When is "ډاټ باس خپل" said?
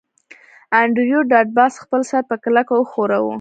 1.31-2.01